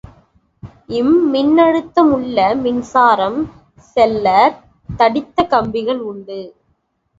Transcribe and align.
இம்மின்னழுத்தமுள்ள 0.89 2.55
மின்சாரம் 2.55 3.39
செல்லத் 3.95 4.59
தடித்த 4.97 5.43
கம்பிகள் 5.43 6.01
உண்டு. 6.11 6.41